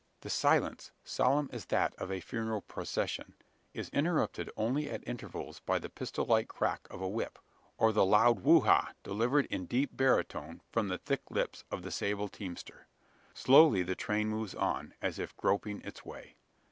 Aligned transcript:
The 0.21 0.31
silence 0.31 0.89
solemn 1.03 1.47
as 1.53 1.65
that 1.65 1.93
of 1.99 2.11
a 2.11 2.21
funereal 2.21 2.61
procession 2.63 3.35
is 3.71 3.89
interrupted 3.89 4.49
only 4.57 4.89
at 4.89 5.07
intervals 5.07 5.59
by 5.59 5.77
the 5.77 5.91
pistol 5.91 6.25
like 6.25 6.47
crack 6.47 6.87
of 6.89 7.01
a 7.03 7.07
whip, 7.07 7.37
or 7.77 7.91
the 7.91 8.03
loud 8.03 8.39
"wo 8.39 8.61
ha," 8.61 8.93
delivered 9.03 9.45
in 9.51 9.67
deep 9.67 9.95
baritone 9.95 10.61
from 10.71 10.87
the 10.87 10.97
thick 10.97 11.29
lips 11.29 11.65
of 11.69 11.83
some 11.83 11.91
sable 11.91 12.29
teamster. 12.29 12.87
Slowly 13.35 13.83
the 13.83 13.93
train 13.93 14.27
moves 14.29 14.55
on, 14.55 14.95
as 15.03 15.19
if 15.19 15.37
groping 15.37 15.81
its 15.81 16.03
way. 16.03 16.35